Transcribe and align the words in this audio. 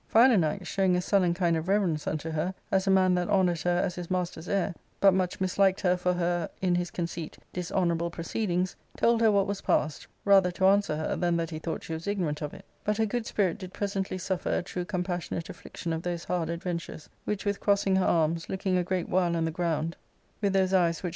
Philanax, 0.11 0.65
showing 0.65 0.95
a 0.95 0.99
sullen 0.99 1.35
kind 1.35 1.55
of 1.55 1.67
reverence 1.67 2.07
unto 2.07 2.31
her, 2.31 2.55
as 2.71 2.87
a 2.87 2.89
man 2.89 3.13
that 3.13 3.29
honoured 3.29 3.61
her 3.61 3.77
as 3.85 3.93
his 3.93 4.09
master's 4.09 4.49
heir, 4.49 4.73
but 4.99 5.13
much 5.13 5.39
misliked 5.39 5.81
her 5.81 5.95
for 5.95 6.13
her— 6.13 6.49
in 6.59 6.73
his 6.73 6.89
conceit— 6.89 7.37
dishonourable 7.53 8.09
proceedings, 8.09 8.75
told 8.97 9.21
her 9.21 9.31
what 9.31 9.45
was 9.45 9.61
passed, 9.61 10.07
rather 10.25 10.49
to 10.49 10.65
answer 10.65 10.95
her 10.97 11.15
than 11.15 11.37
that 11.37 11.51
he 11.51 11.59
thought 11.59 11.83
she 11.83 11.93
was 11.93 12.07
ignorant 12.07 12.41
of 12.41 12.51
it 12.51 12.65
But 12.83 12.97
her 12.97 13.05
good 13.05 13.27
spirit 13.27 13.59
did 13.59 13.73
presently 13.73 14.17
suffer 14.17 14.49
a 14.49 14.63
true 14.63 14.85
compassionate 14.85 15.45
afflic* 15.49 15.77
tion 15.77 15.93
of 15.93 16.01
those 16.01 16.23
hard 16.23 16.49
adventures, 16.49 17.07
which 17.25 17.45
with 17.45 17.59
crossing 17.59 17.97
her 17.97 18.05
arms, 18.05 18.49
looking 18.49 18.77
a 18.79 18.83
great 18.83 19.07
while 19.07 19.35
on 19.35 19.45
the 19.45 19.51
ground 19.51 19.97
with 20.41 20.53
those 20.53 20.61
eyes 20.61 20.63
which 20.63 20.71
444 20.71 20.89
ARCADIA.' 20.89 21.09